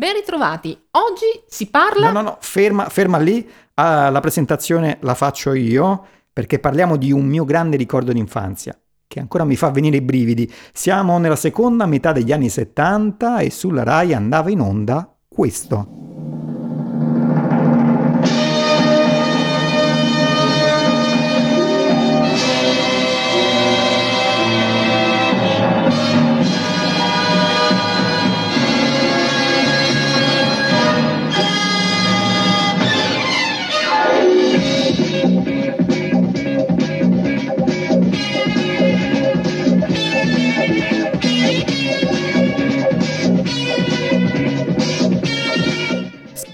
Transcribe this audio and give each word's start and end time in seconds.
Ben 0.00 0.14
ritrovati. 0.14 0.70
Oggi 0.92 1.44
si 1.46 1.66
parla... 1.66 2.06
No, 2.06 2.22
no, 2.22 2.22
no, 2.22 2.38
ferma, 2.40 2.88
ferma 2.88 3.18
lì. 3.18 3.46
Ah, 3.74 4.08
la 4.08 4.20
presentazione 4.20 4.96
la 5.02 5.14
faccio 5.14 5.52
io 5.52 6.06
perché 6.32 6.58
parliamo 6.58 6.96
di 6.96 7.12
un 7.12 7.26
mio 7.26 7.44
grande 7.44 7.76
ricordo 7.76 8.10
d'infanzia 8.10 8.74
che 9.06 9.20
ancora 9.20 9.44
mi 9.44 9.56
fa 9.56 9.68
venire 9.68 9.98
i 9.98 10.00
brividi. 10.00 10.50
Siamo 10.72 11.18
nella 11.18 11.36
seconda 11.36 11.84
metà 11.84 12.12
degli 12.12 12.32
anni 12.32 12.48
70 12.48 13.40
e 13.40 13.50
sulla 13.50 13.82
RAI 13.82 14.14
andava 14.14 14.50
in 14.50 14.60
onda 14.60 15.14
questo. 15.28 16.19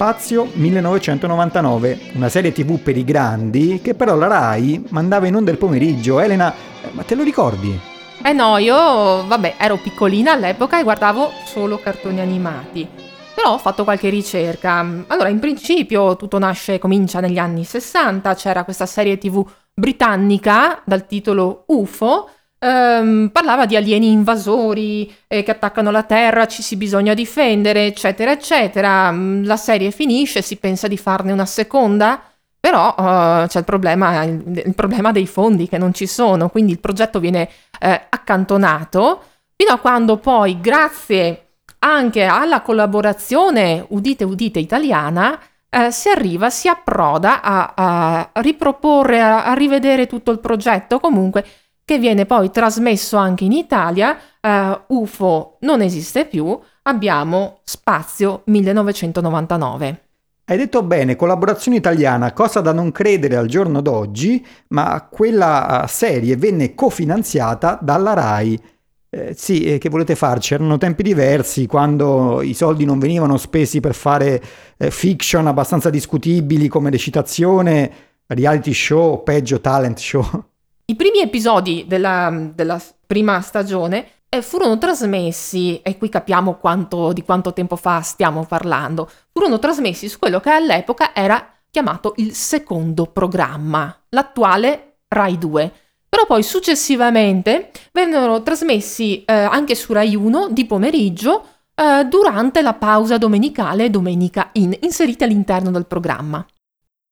Spazio 0.06 0.48
1999, 0.52 1.98
una 2.12 2.28
serie 2.28 2.52
tv 2.52 2.78
per 2.78 2.96
i 2.96 3.02
grandi 3.02 3.80
che 3.82 3.94
però 3.96 4.14
la 4.14 4.28
RAI 4.28 4.84
mandava 4.90 5.26
in 5.26 5.34
onda 5.34 5.50
il 5.50 5.58
pomeriggio. 5.58 6.20
Elena, 6.20 6.54
eh, 6.54 6.90
ma 6.92 7.02
te 7.02 7.16
lo 7.16 7.24
ricordi? 7.24 7.76
Eh 8.22 8.32
no, 8.32 8.56
io 8.58 9.26
vabbè, 9.26 9.56
ero 9.58 9.78
piccolina 9.78 10.30
all'epoca 10.30 10.78
e 10.78 10.84
guardavo 10.84 11.32
solo 11.44 11.80
cartoni 11.80 12.20
animati. 12.20 12.86
Però 13.34 13.54
ho 13.54 13.58
fatto 13.58 13.82
qualche 13.82 14.08
ricerca. 14.08 14.86
Allora, 15.08 15.28
in 15.28 15.40
principio 15.40 16.14
tutto 16.14 16.38
nasce, 16.38 16.78
comincia 16.78 17.18
negli 17.18 17.38
anni 17.38 17.64
60, 17.64 18.32
c'era 18.36 18.62
questa 18.62 18.86
serie 18.86 19.18
tv 19.18 19.44
britannica 19.74 20.82
dal 20.84 21.04
titolo 21.08 21.64
UFO 21.66 22.30
ehm, 22.58 23.30
parlava 23.32 23.66
di 23.66 23.76
alieni 23.76 24.10
invasori 24.10 25.12
eh, 25.26 25.42
che 25.42 25.50
attaccano 25.50 25.90
la 25.90 26.02
Terra, 26.02 26.46
ci 26.46 26.62
si 26.62 26.76
bisogna 26.76 27.14
difendere, 27.14 27.86
eccetera, 27.86 28.32
eccetera. 28.32 29.10
Mm, 29.12 29.44
la 29.44 29.56
serie 29.56 29.90
finisce, 29.90 30.42
si 30.42 30.56
pensa 30.56 30.88
di 30.88 30.96
farne 30.96 31.32
una 31.32 31.46
seconda, 31.46 32.22
però 32.58 32.94
uh, 32.96 33.46
c'è 33.46 33.58
il 33.60 33.64
problema, 33.64 34.24
il, 34.24 34.62
il 34.66 34.74
problema, 34.74 35.12
dei 35.12 35.26
fondi 35.26 35.68
che 35.68 35.78
non 35.78 35.94
ci 35.94 36.06
sono, 36.06 36.48
quindi 36.48 36.72
il 36.72 36.80
progetto 36.80 37.20
viene 37.20 37.48
eh, 37.78 38.06
accantonato 38.08 39.22
fino 39.54 39.72
a 39.72 39.78
quando 39.78 40.16
poi, 40.16 40.60
grazie 40.60 41.42
anche 41.78 42.24
alla 42.24 42.62
collaborazione, 42.62 43.84
udite 43.90 44.24
udite, 44.24 44.58
italiana, 44.58 45.38
eh, 45.68 45.90
si 45.92 46.08
arriva, 46.08 46.50
si 46.50 46.68
approda 46.68 47.40
a, 47.42 47.72
a 47.76 48.30
riproporre, 48.40 49.20
a, 49.20 49.44
a 49.44 49.54
rivedere 49.54 50.06
tutto 50.06 50.32
il 50.32 50.40
progetto. 50.40 50.98
Comunque 50.98 51.44
che 51.86 51.98
viene 51.98 52.26
poi 52.26 52.50
trasmesso 52.50 53.16
anche 53.16 53.44
in 53.44 53.52
Italia. 53.52 54.18
Uh, 54.42 54.98
UFO 54.98 55.56
non 55.60 55.80
esiste 55.80 56.26
più, 56.26 56.58
abbiamo 56.82 57.60
Spazio 57.62 58.42
1999. 58.46 60.00
Hai 60.48 60.56
detto 60.56 60.82
bene, 60.82 61.14
collaborazione 61.14 61.76
italiana, 61.76 62.32
cosa 62.32 62.60
da 62.60 62.72
non 62.72 62.90
credere 62.90 63.36
al 63.36 63.46
giorno 63.46 63.80
d'oggi, 63.80 64.44
ma 64.68 65.08
quella 65.10 65.84
eh, 65.84 65.88
serie 65.88 66.36
venne 66.36 66.74
cofinanziata 66.74 67.78
dalla 67.80 68.14
RAI. 68.14 68.60
Eh, 69.08 69.34
sì, 69.36 69.64
eh, 69.64 69.78
che 69.78 69.88
volete 69.88 70.16
farci? 70.16 70.54
Erano 70.54 70.78
tempi 70.78 71.04
diversi, 71.04 71.66
quando 71.66 72.42
i 72.42 72.54
soldi 72.54 72.84
non 72.84 72.98
venivano 72.98 73.36
spesi 73.36 73.78
per 73.78 73.94
fare 73.94 74.42
eh, 74.76 74.90
fiction 74.90 75.46
abbastanza 75.46 75.90
discutibili 75.90 76.66
come 76.68 76.90
recitazione, 76.90 77.92
reality 78.26 78.72
show 78.72 79.22
peggio 79.22 79.60
talent 79.60 79.98
show. 79.98 80.45
I 80.88 80.94
primi 80.94 81.18
episodi 81.20 81.84
della, 81.88 82.50
della 82.54 82.80
prima 83.06 83.40
stagione 83.40 84.08
eh, 84.28 84.40
furono 84.40 84.78
trasmessi, 84.78 85.80
e 85.82 85.98
qui 85.98 86.08
capiamo 86.08 86.54
quanto, 86.58 87.12
di 87.12 87.24
quanto 87.24 87.52
tempo 87.52 87.74
fa 87.74 88.00
stiamo 88.02 88.44
parlando, 88.44 89.10
furono 89.32 89.58
trasmessi 89.58 90.08
su 90.08 90.20
quello 90.20 90.38
che 90.38 90.50
all'epoca 90.50 91.12
era 91.12 91.44
chiamato 91.70 92.14
il 92.18 92.34
secondo 92.34 93.06
programma, 93.06 93.94
l'attuale 94.10 94.98
Rai 95.08 95.36
2. 95.38 95.72
Però 96.08 96.24
poi 96.24 96.44
successivamente 96.44 97.72
vennero 97.92 98.42
trasmessi 98.42 99.24
eh, 99.24 99.32
anche 99.32 99.74
su 99.74 99.92
Rai 99.92 100.14
1 100.14 100.50
di 100.50 100.66
pomeriggio 100.66 101.46
eh, 101.74 102.04
durante 102.04 102.62
la 102.62 102.74
pausa 102.74 103.18
domenicale 103.18 103.90
Domenica 103.90 104.50
In, 104.52 104.76
inseriti 104.80 105.24
all'interno 105.24 105.72
del 105.72 105.86
programma. 105.86 106.46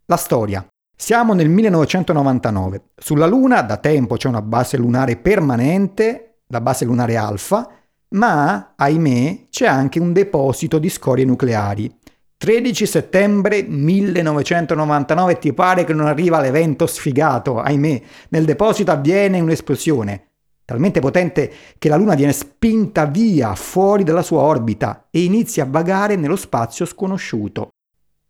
La 0.06 0.16
storia. 0.16 0.64
Siamo 0.96 1.34
nel 1.34 1.48
1999. 1.48 2.90
Sulla 2.96 3.26
Luna 3.26 3.62
da 3.62 3.76
tempo 3.78 4.16
c'è 4.16 4.28
una 4.28 4.42
base 4.42 4.76
lunare 4.76 5.16
permanente, 5.16 6.38
la 6.46 6.60
base 6.60 6.84
lunare 6.84 7.16
Alfa, 7.16 7.68
ma, 8.10 8.74
ahimè, 8.76 9.46
c'è 9.50 9.66
anche 9.66 9.98
un 9.98 10.12
deposito 10.12 10.78
di 10.78 10.88
scorie 10.88 11.24
nucleari. 11.24 11.92
13 12.36 12.86
settembre 12.86 13.62
1999 13.62 15.38
ti 15.38 15.52
pare 15.52 15.84
che 15.84 15.92
non 15.92 16.06
arriva 16.06 16.40
l'evento 16.40 16.86
sfigato, 16.86 17.58
ahimè, 17.58 18.02
nel 18.28 18.44
deposito 18.44 18.92
avviene 18.92 19.40
un'esplosione, 19.40 20.28
talmente 20.64 21.00
potente 21.00 21.50
che 21.76 21.88
la 21.88 21.96
Luna 21.96 22.14
viene 22.14 22.32
spinta 22.32 23.06
via 23.06 23.54
fuori 23.54 24.04
dalla 24.04 24.22
sua 24.22 24.42
orbita 24.42 25.08
e 25.10 25.24
inizia 25.24 25.64
a 25.64 25.68
vagare 25.68 26.16
nello 26.16 26.36
spazio 26.36 26.86
sconosciuto. 26.86 27.73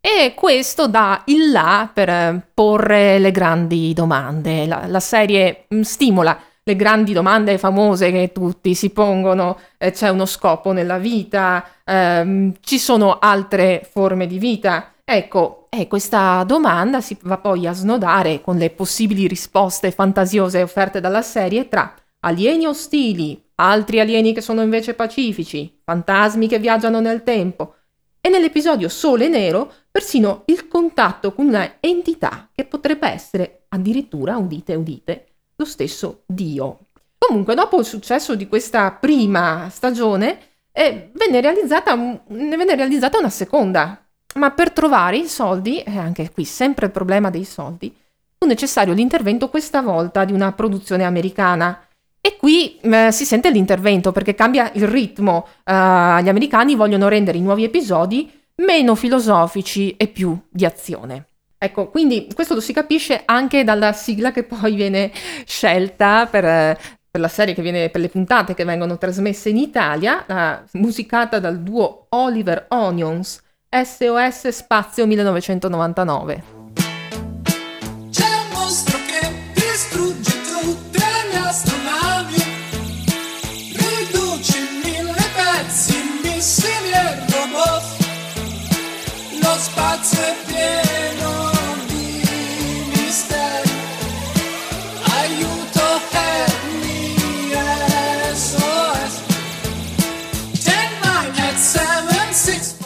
E 0.07 0.35
questo 0.35 0.87
dà 0.87 1.23
il 1.25 1.49
là 1.49 1.89
per 1.91 2.49
porre 2.53 3.17
le 3.17 3.31
grandi 3.31 3.91
domande. 3.91 4.67
La, 4.67 4.85
la 4.85 4.99
serie 4.99 5.65
mm, 5.73 5.81
stimola 5.81 6.39
le 6.61 6.75
grandi 6.75 7.11
domande 7.11 7.57
famose 7.57 8.11
che 8.11 8.31
tutti 8.31 8.75
si 8.75 8.91
pongono, 8.91 9.57
eh, 9.79 9.89
c'è 9.89 10.09
uno 10.09 10.27
scopo 10.27 10.73
nella 10.73 10.99
vita, 10.99 11.67
ehm, 11.83 12.53
ci 12.59 12.77
sono 12.77 13.17
altre 13.17 13.87
forme 13.91 14.27
di 14.27 14.37
vita. 14.37 14.93
Ecco, 15.03 15.65
e 15.71 15.87
questa 15.87 16.43
domanda 16.43 17.01
si 17.01 17.17
va 17.23 17.39
poi 17.39 17.65
a 17.65 17.73
snodare 17.73 18.41
con 18.41 18.57
le 18.57 18.69
possibili 18.69 19.25
risposte 19.25 19.89
fantasiose 19.89 20.61
offerte 20.61 20.99
dalla 20.99 21.23
serie 21.23 21.67
tra 21.67 21.91
alieni 22.19 22.67
ostili, 22.67 23.43
altri 23.55 23.99
alieni 23.99 24.35
che 24.35 24.41
sono 24.41 24.61
invece 24.61 24.93
pacifici, 24.93 25.81
fantasmi 25.83 26.47
che 26.47 26.59
viaggiano 26.59 26.99
nel 26.99 27.23
tempo, 27.23 27.73
e 28.21 28.29
nell'episodio 28.29 28.89
Sole 28.89 29.29
Nero 29.29 29.71
persino 29.95 30.41
il 30.47 30.67
contatto 30.67 31.31
con 31.31 31.47
una 31.47 31.75
entità 31.79 32.49
che 32.53 32.65
potrebbe 32.65 33.07
essere 33.07 33.61
addirittura, 33.69 34.35
udite 34.35 34.75
udite, 34.75 35.27
lo 35.55 35.63
stesso 35.63 36.23
Dio. 36.25 36.79
Comunque, 37.17 37.55
dopo 37.55 37.79
il 37.79 37.85
successo 37.85 38.35
di 38.35 38.49
questa 38.49 38.91
prima 38.91 39.69
stagione, 39.69 40.37
eh, 40.73 41.11
venne, 41.13 41.39
realizzata, 41.39 41.95
ne 41.95 42.57
venne 42.57 42.75
realizzata 42.75 43.19
una 43.19 43.29
seconda, 43.29 44.05
ma 44.35 44.51
per 44.51 44.71
trovare 44.71 45.15
i 45.15 45.27
soldi, 45.27 45.79
e 45.79 45.97
anche 45.97 46.29
qui 46.29 46.43
sempre 46.43 46.87
il 46.87 46.91
problema 46.91 47.29
dei 47.29 47.45
soldi, 47.45 47.95
fu 48.37 48.45
necessario 48.45 48.93
l'intervento 48.93 49.47
questa 49.47 49.79
volta 49.79 50.25
di 50.25 50.33
una 50.33 50.51
produzione 50.51 51.05
americana 51.05 51.79
e 52.19 52.35
qui 52.35 52.79
eh, 52.79 53.13
si 53.13 53.23
sente 53.23 53.49
l'intervento 53.49 54.11
perché 54.11 54.35
cambia 54.35 54.69
il 54.73 54.89
ritmo. 54.89 55.47
Uh, 55.63 56.19
gli 56.21 56.27
americani 56.27 56.75
vogliono 56.75 57.07
rendere 57.07 57.37
i 57.37 57.41
nuovi 57.41 57.63
episodi 57.63 58.43
meno 58.63 58.95
filosofici 58.95 59.95
e 59.97 60.07
più 60.07 60.37
di 60.49 60.65
azione. 60.65 61.27
Ecco, 61.57 61.89
quindi 61.89 62.27
questo 62.33 62.53
lo 62.53 62.59
si 62.59 62.73
capisce 62.73 63.23
anche 63.25 63.63
dalla 63.63 63.93
sigla 63.93 64.31
che 64.31 64.43
poi 64.43 64.75
viene 64.75 65.11
scelta 65.45 66.27
per, 66.27 66.77
per 67.09 67.21
la 67.21 67.27
serie 67.27 67.53
che 67.53 67.61
viene, 67.61 67.89
per 67.89 68.01
le 68.01 68.09
puntate 68.09 68.53
che 68.53 68.65
vengono 68.65 68.97
trasmesse 68.97 69.49
in 69.49 69.57
Italia, 69.57 70.63
musicata 70.73 71.39
dal 71.39 71.59
duo 71.61 72.07
Oliver 72.09 72.65
Onions, 72.69 73.41
SOS 73.69 74.49
Spazio 74.49 75.07
1999. 75.07 76.54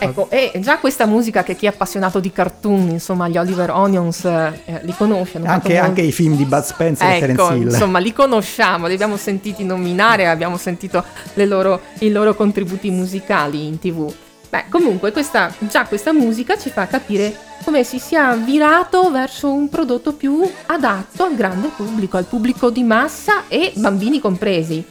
Ecco, 0.02 0.30
e 0.30 0.52
già 0.60 0.78
questa 0.78 1.06
musica 1.06 1.44
che 1.44 1.56
chi 1.56 1.66
è 1.66 1.70
appassionato 1.70 2.20
di 2.20 2.32
cartoon, 2.32 2.90
insomma, 2.90 3.28
gli 3.28 3.38
Oliver 3.38 3.70
Onions 3.72 4.24
eh, 4.26 4.80
li 4.84 4.94
conosce. 4.96 5.40
Anche, 5.44 5.78
anche, 5.78 6.02
i 6.02 6.12
film 6.12 6.36
di 6.36 6.46
Bud 6.46 6.64
Spencer 6.64 7.08
ecco, 7.08 7.16
e 7.16 7.20
Terence 7.20 7.54
Hill. 7.54 7.70
Insomma, 7.70 8.00
li 8.00 8.14
conosciamo, 8.14 8.88
li 8.88 8.94
abbiamo 8.94 9.18
sentiti 9.18 9.64
nominare, 9.64 10.28
abbiamo 10.28 10.58
sentito 10.58 11.04
loro, 11.34 11.82
i 12.00 12.12
loro 12.12 12.34
contributi 12.34 12.90
musicali 12.92 13.68
in 13.68 13.80
tv. 13.80 14.14
Beh, 14.50 14.66
comunque 14.70 15.12
questa, 15.12 15.54
già 15.60 15.86
questa 15.86 16.12
musica 16.12 16.58
ci 16.58 16.70
fa 16.70 16.88
capire 16.88 17.48
come 17.64 17.84
si 17.84 18.00
sia 18.00 18.34
virato 18.36 19.12
verso 19.12 19.52
un 19.52 19.70
prodotto 19.70 20.14
più 20.14 20.50
adatto 20.66 21.24
al 21.24 21.36
grande 21.36 21.70
pubblico, 21.76 22.18
al 22.18 22.26
pubblico 22.26 22.70
di 22.70 22.84
massa 22.84 23.44
e 23.48 23.74
bambini 23.76 24.20
compresi. 24.20 24.84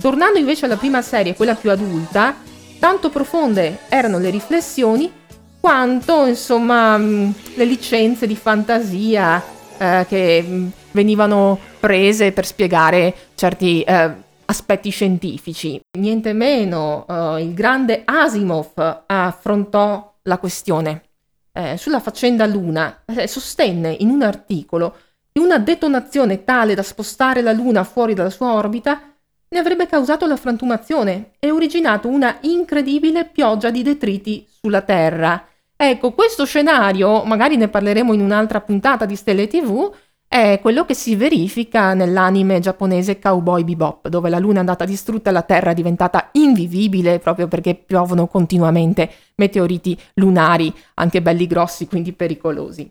Tornando 0.00 0.38
invece 0.38 0.66
alla 0.66 0.76
prima 0.76 1.00
serie, 1.00 1.34
quella 1.34 1.54
più 1.54 1.70
adulta, 1.70 2.36
tanto 2.78 3.08
profonde 3.08 3.78
erano 3.88 4.18
le 4.18 4.30
riflessioni 4.30 5.10
quanto 5.58 6.26
insomma 6.26 6.96
mm, 6.98 7.30
le 7.54 7.64
licenze 7.64 8.26
di 8.26 8.36
fantasia 8.36 9.42
eh, 9.76 10.06
che 10.08 10.44
mm, 10.46 10.68
venivano 10.92 11.58
prese 11.80 12.32
per 12.32 12.46
spiegare 12.46 13.14
certi 13.34 13.82
eh, 13.82 14.10
aspetti 14.50 14.90
scientifici. 14.90 15.80
Niente 15.98 16.32
meno, 16.32 17.06
eh, 17.08 17.42
il 17.42 17.54
grande 17.54 18.02
Asimov 18.04 19.04
affrontò 19.06 20.14
la 20.22 20.38
questione. 20.38 21.02
Eh, 21.52 21.76
sulla 21.76 22.00
faccenda 22.00 22.46
Luna 22.46 23.02
eh, 23.04 23.26
sostenne 23.26 23.94
in 23.98 24.10
un 24.10 24.22
articolo 24.22 24.96
che 25.32 25.40
una 25.40 25.58
detonazione 25.58 26.44
tale 26.44 26.74
da 26.74 26.82
spostare 26.82 27.42
la 27.42 27.52
Luna 27.52 27.84
fuori 27.84 28.14
dalla 28.14 28.30
sua 28.30 28.52
orbita 28.52 29.00
ne 29.50 29.58
avrebbe 29.58 29.86
causato 29.86 30.26
la 30.26 30.36
frantumazione 30.36 31.32
e 31.38 31.50
originato 31.50 32.08
una 32.08 32.38
incredibile 32.42 33.24
pioggia 33.24 33.70
di 33.70 33.82
detriti 33.82 34.46
sulla 34.48 34.82
Terra. 34.82 35.46
Ecco, 35.74 36.12
questo 36.12 36.44
scenario, 36.44 37.24
magari 37.24 37.56
ne 37.56 37.68
parleremo 37.68 38.12
in 38.12 38.20
un'altra 38.20 38.60
puntata 38.60 39.04
di 39.04 39.16
Stelle 39.16 39.46
TV, 39.46 39.90
è 40.28 40.58
quello 40.60 40.84
che 40.84 40.92
si 40.92 41.16
verifica 41.16 41.94
nell'anime 41.94 42.60
giapponese 42.60 43.18
Cowboy 43.18 43.64
Bebop, 43.64 44.08
dove 44.08 44.28
la 44.28 44.38
luna 44.38 44.56
è 44.56 44.58
andata 44.58 44.84
distrutta 44.84 45.30
e 45.30 45.32
la 45.32 45.42
Terra 45.42 45.70
è 45.70 45.74
diventata 45.74 46.28
invivibile 46.32 47.18
proprio 47.18 47.48
perché 47.48 47.74
piovono 47.74 48.26
continuamente 48.26 49.10
meteoriti 49.36 49.98
lunari, 50.14 50.72
anche 50.94 51.22
belli 51.22 51.46
grossi, 51.46 51.86
quindi 51.86 52.12
pericolosi. 52.12 52.90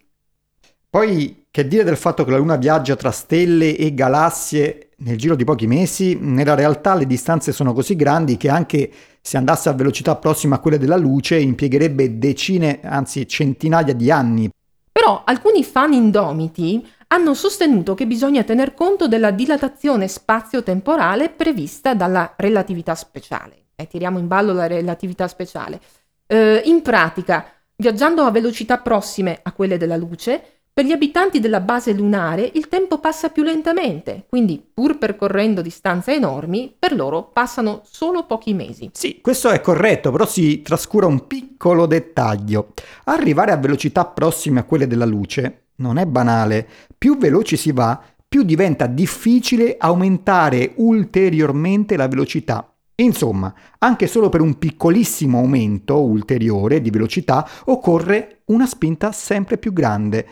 Poi, 0.89 1.45
che 1.51 1.68
dire 1.68 1.84
del 1.84 1.95
fatto 1.95 2.24
che 2.24 2.31
la 2.31 2.38
luna 2.38 2.56
viaggia 2.56 2.95
tra 2.95 3.12
stelle 3.12 3.78
e 3.78 3.94
galassie 3.94 4.89
nel 4.98 5.18
giro 5.18 5.36
di 5.36 5.44
pochi 5.44 5.68
mesi? 5.68 6.18
Nella 6.19 6.56
realtà 6.56 6.95
le 6.95 7.06
distanze 7.06 7.51
sono 7.51 7.72
così 7.72 7.95
grandi 7.95 8.36
che 8.38 8.50
anche 8.50 8.89
se 9.22 9.38
andasse 9.38 9.69
a 9.69 9.74
velocità 9.74 10.16
prossima 10.16 10.56
a 10.56 10.60
quelle 10.60 10.80
della 10.80 10.98
luce 10.98 11.38
impiegherebbe 11.38 12.18
decine, 12.18 12.80
anzi 12.81 13.28
centinaia 13.28 13.94
di 13.94 14.10
anni. 14.10 14.50
Però 14.92 15.22
alcuni 15.24 15.63
fan 15.63 15.94
indomiti 15.94 16.84
hanno 17.07 17.33
sostenuto 17.33 17.94
che 17.94 18.06
bisogna 18.06 18.44
tener 18.44 18.74
conto 18.74 19.07
della 19.07 19.31
dilatazione 19.31 20.07
spazio-temporale 20.07 21.30
prevista 21.30 21.94
dalla 21.94 22.33
relatività 22.36 22.95
speciale. 22.95 23.68
E 23.75 23.88
tiriamo 23.88 24.19
in 24.19 24.27
ballo 24.27 24.54
la 24.54 24.68
relatività 24.68 25.27
speciale. 25.27 25.80
Eh, 26.25 26.62
in 26.65 26.81
pratica, 26.81 27.45
viaggiando 27.75 28.24
a 28.24 28.31
velocità 28.31 28.80
prossime 28.80 29.39
a 29.42 29.51
quelle 29.54 29.77
della 29.77 29.95
luce, 29.95 30.57
per 30.77 30.86
gli 30.86 30.92
abitanti 30.92 31.39
della 31.39 31.59
base 31.59 31.92
lunare 31.94 32.51
il 32.54 32.68
tempo 32.68 33.00
passa 33.00 33.30
più 33.30 33.42
lentamente, 33.42 34.25
quindi 34.30 34.63
pur 34.71 35.00
percorrendo 35.00 35.63
distanze 35.63 36.13
enormi, 36.13 36.75
per 36.77 36.94
loro 36.94 37.31
passano 37.33 37.81
solo 37.83 38.27
pochi 38.27 38.53
mesi. 38.53 38.92
Sì, 38.94 39.19
questo 39.19 39.50
è 39.50 39.60
corretto, 39.60 40.12
però 40.12 40.27
si 40.27 40.62
trascura 40.62 41.07
un 41.07 41.25
piccolo 41.25 41.88
dettaglio. 41.88 42.74
Arrivare 43.06 43.53
a 43.53 43.57
velocità 43.57 44.06
prossime 44.06 44.60
a 44.60 44.65
quelle 44.65 44.86
della 44.86 45.06
luce 45.06 45.66
non 45.77 45.97
è 45.97 46.06
banale. 46.06 46.68
Più 46.97 47.18
veloci 47.18 47.57
si 47.57 47.71
va, 47.71 48.01
più 48.27 48.44
diventa 48.44 48.85
difficile 48.88 49.75
aumentare 49.79 50.74
ulteriormente 50.75 51.95
la 51.97 52.07
velocità. 52.07 52.71
Insomma, 53.00 53.53
anche 53.79 54.07
solo 54.07 54.29
per 54.29 54.41
un 54.41 54.57
piccolissimo 54.57 55.38
aumento 55.38 56.01
ulteriore 56.01 56.81
di 56.81 56.89
velocità 56.89 57.47
occorre 57.65 58.41
una 58.45 58.65
spinta 58.65 59.12
sempre 59.12 59.57
più 59.57 59.71
grande. 59.71 60.27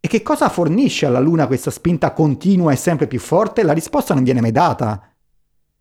E 0.00 0.06
che 0.06 0.22
cosa 0.22 0.48
fornisce 0.48 1.06
alla 1.06 1.18
Luna 1.18 1.46
questa 1.46 1.70
spinta 1.70 2.12
continua 2.12 2.72
e 2.72 2.76
sempre 2.76 3.06
più 3.06 3.18
forte? 3.18 3.62
La 3.62 3.72
risposta 3.72 4.14
non 4.14 4.22
viene 4.22 4.40
mai 4.40 4.52
data. 4.52 5.10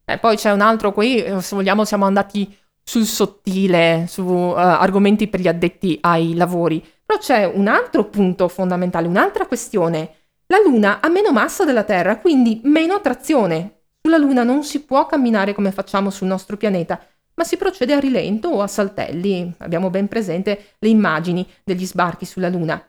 E 0.06 0.18
poi 0.18 0.36
c'è 0.36 0.52
un 0.52 0.62
altro 0.62 0.92
qui, 0.92 1.22
eh, 1.24 1.42
se 1.42 1.56
vogliamo 1.56 1.86
siamo 1.86 2.06
andati 2.06 2.54
sul 2.84 3.06
sottile, 3.06 4.06
su 4.08 4.24
uh, 4.24 4.54
argomenti 4.56 5.28
per 5.28 5.40
gli 5.40 5.48
addetti 5.48 5.98
ai 6.02 6.34
lavori. 6.36 6.84
Però 7.06 7.20
c'è 7.20 7.46
un 7.46 7.68
altro 7.68 8.06
punto 8.06 8.48
fondamentale, 8.48 9.08
un'altra 9.08 9.46
questione. 9.46 10.16
La 10.48 10.60
Luna 10.64 11.00
ha 11.02 11.10
meno 11.10 11.32
massa 11.32 11.66
della 11.66 11.84
Terra, 11.84 12.20
quindi 12.20 12.62
meno 12.64 12.96
attrazione. 12.96 13.82
Sulla 14.02 14.18
Luna 14.18 14.44
non 14.44 14.64
si 14.64 14.84
può 14.84 15.06
camminare 15.06 15.54
come 15.54 15.72
facciamo 15.72 16.10
sul 16.10 16.28
nostro 16.28 16.58
pianeta, 16.58 17.00
ma 17.36 17.44
si 17.44 17.58
procede 17.58 17.94
a 17.94 18.00
rilento 18.00 18.50
o 18.50 18.62
a 18.62 18.68
saltelli. 18.68 19.54
Abbiamo 19.60 19.90
ben 19.90 20.08
presente 20.08 20.76
le 20.80 20.90
immagini 20.90 21.48
degli 21.64 21.86
sbarchi 21.86 22.26
sulla 22.26 22.50
Luna. 22.50 22.84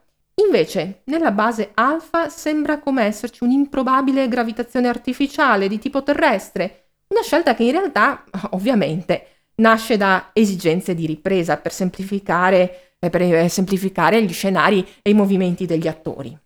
Invece, 0.44 1.02
nella 1.04 1.30
base 1.30 1.70
alfa 1.74 2.28
sembra 2.28 2.80
come 2.80 3.04
esserci 3.04 3.44
un'improbabile 3.44 4.26
gravitazione 4.28 4.88
artificiale 4.88 5.68
di 5.68 5.78
tipo 5.78 6.02
terrestre, 6.02 6.88
una 7.08 7.22
scelta 7.22 7.54
che 7.54 7.62
in 7.62 7.70
realtà, 7.70 8.24
ovviamente, 8.50 9.26
nasce 9.56 9.96
da 9.96 10.30
esigenze 10.32 10.94
di 10.94 11.06
ripresa 11.06 11.56
per 11.58 11.72
semplificare 11.72 12.93
per 13.10 13.22
eh, 13.22 13.48
semplificare 13.48 14.22
gli 14.22 14.32
scenari 14.32 14.86
e 15.02 15.10
i 15.10 15.14
movimenti 15.14 15.66
degli 15.66 15.88
attori. 15.88 16.36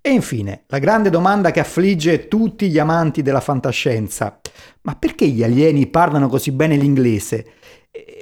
E 0.00 0.10
infine, 0.10 0.62
la 0.68 0.78
grande 0.78 1.10
domanda 1.10 1.50
che 1.50 1.58
affligge 1.58 2.28
tutti 2.28 2.68
gli 2.68 2.78
amanti 2.78 3.22
della 3.22 3.40
fantascienza. 3.40 4.40
Ma 4.82 4.94
perché 4.94 5.26
gli 5.26 5.42
alieni 5.42 5.88
parlano 5.88 6.28
così 6.28 6.52
bene 6.52 6.76
l'inglese? 6.76 7.44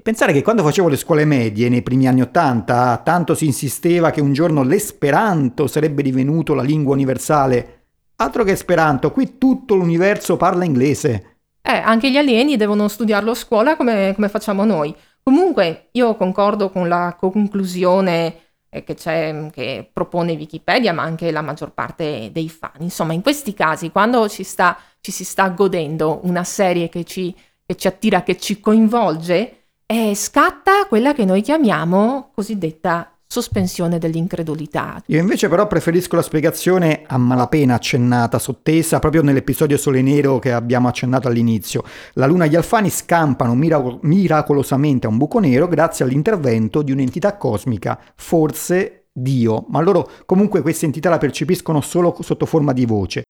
Pensare 0.02 0.32
che 0.32 0.43
quando 0.43 0.62
facevo 0.62 0.88
le 0.88 0.96
scuole 0.96 1.25
medie, 1.25 1.69
nei 1.69 1.82
primi 1.82 2.08
anni 2.08 2.23
Ottanta, 2.23 3.00
tanto 3.05 3.35
si 3.35 3.44
insisteva 3.44 4.11
che 4.11 4.20
un 4.20 4.32
giorno 4.32 4.62
l'esperanto 4.62 5.67
sarebbe 5.67 6.02
divenuto 6.02 6.55
la 6.55 6.62
lingua 6.62 6.94
universale. 6.94 7.87
Altro 8.17 8.44
che 8.44 8.52
esperanto, 8.52 9.12
qui 9.12 9.37
tutto 9.38 9.75
l'universo 9.75 10.37
parla 10.37 10.64
inglese. 10.64 11.38
Eh, 11.61 11.73
anche 11.73 12.11
gli 12.11 12.17
alieni 12.17 12.56
devono 12.56 12.88
studiarlo 12.88 13.32
a 13.32 13.35
scuola 13.35 13.76
come, 13.76 14.12
come 14.14 14.29
facciamo 14.29 14.64
noi. 14.64 14.94
Comunque 15.25 15.88
io 15.93 16.17
concordo 16.17 16.69
con 16.69 16.87
la 16.87 17.17
conclusione 17.19 18.41
eh, 18.69 18.85
che, 18.85 18.94
che, 18.94 19.91
propone 19.91 20.35
Wikipedia, 20.35 20.93
ma 20.93 21.03
anche 21.03 21.31
la 21.31 21.41
maggior 21.41 21.73
parte 21.73 22.29
dei 22.31 22.50
fan. 22.50 22.76
Insomma, 22.81 23.15
in 23.15 23.23
questi 23.23 23.55
casi, 23.55 23.91
quando 23.91 24.29
ci, 24.29 24.44
sta, 24.44 24.76
ci 25.00 25.11
si 25.11 25.25
sta 25.25 25.49
godendo 25.49 26.21
una 26.25 26.44
serie 26.44 26.91
che 26.91 27.05
ci, 27.05 27.35
che 27.65 27.75
ci 27.75 27.87
attira, 27.87 28.23
che 28.23 28.37
ci 28.37 28.61
coinvolge, 28.61 29.69
eh, 29.87 30.15
scatta 30.15 30.85
quella 30.88 31.15
che 31.15 31.25
noi 31.25 31.41
chiamiamo 31.41 32.31
cosiddetta 32.35 33.13
sospensione 33.26 33.99
dell'incredulità. 33.99 35.02
Io 35.07 35.21
invece 35.21 35.49
però 35.49 35.66
preferisco 35.66 36.16
la 36.16 36.23
spiegazione 36.23 37.02
a 37.07 37.19
malapena 37.19 37.75
accennata, 37.75 38.38
sottesa, 38.38 38.99
proprio 38.99 39.23
nell'episodio 39.23 39.76
Sole 39.76 40.02
Nero 40.02 40.38
che 40.38 40.52
abbiamo 40.52 40.88
accennato 40.88 41.28
all'inizio. 41.28 41.83
La 42.14 42.26
Luna 42.26 42.45
e 42.45 42.49
gli 42.49 42.57
Alfani 42.57 42.90
scampano 42.90 43.54
mirac- 43.54 43.99
miracolosamente 44.02 45.07
a 45.07 45.11
un 45.11 45.19
buco 45.19 45.38
nero 45.40 45.66
grazie 45.66 46.04
all'intervento 46.04 46.83
di 46.83 46.93
un'entità 46.93 47.37
cosmica, 47.37 47.99
forse 48.14 49.07
Dio, 49.12 49.66
ma 49.69 49.81
loro 49.81 50.11
comunque 50.26 50.61
questa 50.61 50.87
entità 50.87 51.09
la 51.09 51.19
percepiscono 51.19 51.81
solo 51.81 52.16
sotto 52.21 52.47
forma 52.47 52.73
di 52.73 52.85
voce. 52.85 53.24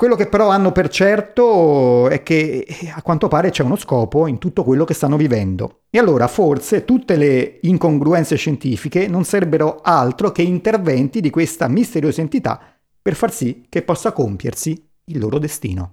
Quello 0.00 0.16
che 0.16 0.28
però 0.28 0.48
hanno 0.48 0.72
per 0.72 0.88
certo 0.88 2.08
è 2.08 2.22
che 2.22 2.64
eh, 2.66 2.88
a 2.88 3.02
quanto 3.02 3.28
pare 3.28 3.50
c'è 3.50 3.62
uno 3.62 3.76
scopo 3.76 4.26
in 4.26 4.38
tutto 4.38 4.64
quello 4.64 4.86
che 4.86 4.94
stanno 4.94 5.18
vivendo. 5.18 5.80
E 5.90 5.98
allora 5.98 6.26
forse 6.26 6.86
tutte 6.86 7.16
le 7.16 7.58
incongruenze 7.60 8.36
scientifiche 8.36 9.06
non 9.08 9.24
sarebbero 9.24 9.80
altro 9.82 10.32
che 10.32 10.40
interventi 10.40 11.20
di 11.20 11.28
questa 11.28 11.68
misteriosa 11.68 12.22
entità 12.22 12.58
per 13.02 13.14
far 13.14 13.30
sì 13.30 13.66
che 13.68 13.82
possa 13.82 14.12
compiersi 14.12 14.88
il 15.04 15.18
loro 15.18 15.38
destino. 15.38 15.90